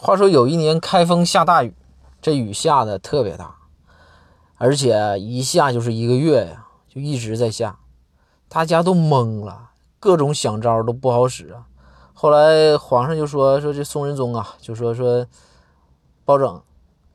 [0.00, 1.74] 话说有一年开封下大雨，
[2.22, 3.56] 这雨下的特别大，
[4.54, 7.80] 而且一下就是一个月呀，就一直在下，
[8.48, 11.66] 大家都懵了，各种想招都不好使啊。
[12.14, 15.26] 后来皇上就说说这宋仁宗啊，就说说
[16.24, 16.62] 包拯，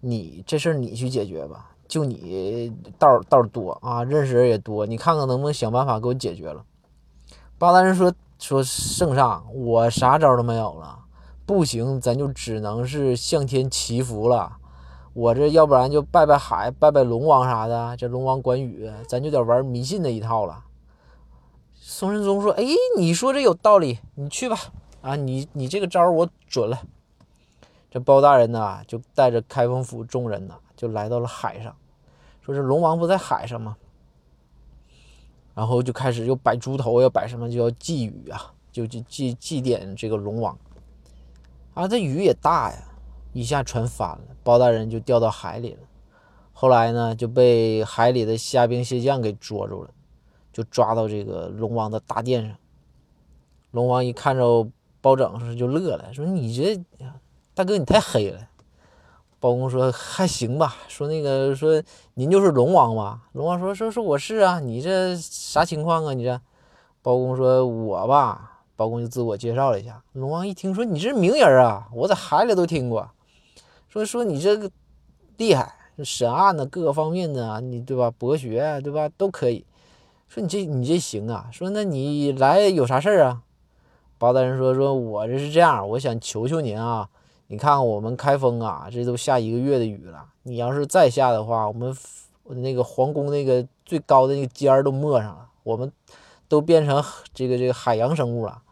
[0.00, 6.62] 你这事儿你去解决吧，就你道道多啊，认识人也多，你看看能不能想办法给我解决了。
[7.56, 10.98] 八大人说说圣上，我啥招都没有了。
[11.46, 14.56] 不行，咱就只能是向天祈福了。
[15.14, 17.96] 我这要不然就拜拜海，拜拜龙王啥的。
[17.96, 20.64] 这龙王管雨，咱就得玩迷信那一套了。
[21.72, 22.64] 宋仁宗说：“哎，
[22.98, 24.58] 你说这有道理，你去吧。
[25.00, 26.82] 啊，你你这个招我准了。”
[27.88, 31.74] 这包大人呢，就带着开封府众人呢，就来到了海上。
[32.42, 33.76] 说这龙王不在海上吗？
[35.54, 40.58] 然后就开始又摆猪头，要摆什么，就要祭雨啊，就祭祭祭奠这个龙王。
[41.76, 42.78] 啊，这雨也大呀，
[43.34, 45.80] 一下船翻了，包大人就掉到海里了。
[46.54, 49.90] 后来呢，就被海里的虾兵蟹将给捉住了，
[50.54, 52.56] 就抓到这个龙王的大殿上。
[53.72, 54.66] 龙王一看着
[55.02, 56.82] 包拯，是就乐了，说：“你这
[57.52, 58.40] 大哥，你太黑了。”
[59.38, 61.82] 包公说：“还行吧。”说那个说
[62.14, 63.28] 您就是龙王吧？
[63.32, 66.14] 龙王说：“说说我是啊，你这啥情况啊？
[66.14, 66.40] 你这？”
[67.02, 73.10] 包公说：“我吧。”包公就自我介绍了一下，龙王一听说你这是名人啊，我在海里都听过，
[73.88, 74.70] 说说你这个
[75.38, 75.74] 厉害，
[76.04, 78.10] 审案的各个方面的，你对吧？
[78.10, 79.08] 博学对吧？
[79.16, 79.64] 都可以。
[80.28, 81.48] 说你这你这行啊？
[81.50, 83.42] 说那你来有啥事儿啊？
[84.18, 87.08] 包大人说说我这是这样，我想求求您啊，
[87.46, 91.96] 你看看我们开封啊，这都下一个月的雨了，你要是再下的话，我们
[92.48, 95.90] 那个皇宫那个最高的那个尖儿都没上了，我们
[96.48, 97.02] 都变成
[97.32, 98.62] 这个这个海洋生物了。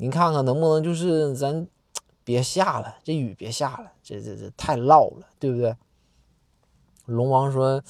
[0.00, 1.68] 您看看能不能就是咱
[2.24, 5.76] 别下了，这雨别下了，这这这太涝了，对不对？
[7.04, 7.82] 龙王说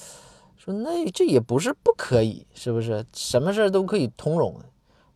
[0.56, 3.06] 说那这也不是不可以，是不是？
[3.12, 4.60] 什么事儿都可以通融。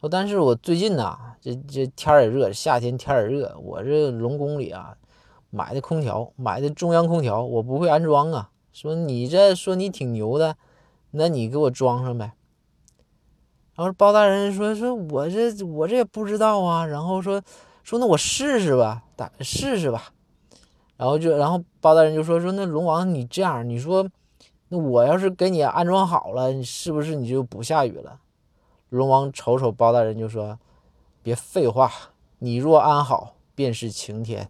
[0.00, 4.97] 说但是我最近呐，这这天也热，夏天天也热，我这龙宫里啊
[5.50, 8.50] 买的空调，买的中央空调，我不会安装啊。
[8.72, 10.56] 说你这说你挺牛的，
[11.10, 12.34] 那你给我装上呗。
[13.77, 17.43] 然后包大人说：“说我这我这也不知道啊。”然后说
[17.83, 20.11] ：“说那我试试吧，打试试吧。”
[20.97, 24.09] 然后就然后包大人就说：“说那龙王你这样，你说
[24.69, 28.21] 那我要是给你安装好了，是不是你就不下雨了？”
[28.91, 30.57] 龙王瞅瞅包大人就说
[31.21, 31.91] ：“别废话，
[32.39, 34.49] 你若安好，便是晴天。”